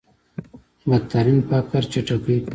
[0.89, 2.49] بدترين فقر چټکۍ کمېږي.